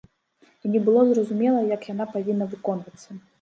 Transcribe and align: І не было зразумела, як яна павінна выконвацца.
І 0.67 0.71
не 0.75 0.79
было 0.87 1.03
зразумела, 1.09 1.59
як 1.75 1.85
яна 1.93 2.09
павінна 2.15 2.49
выконвацца. 2.57 3.09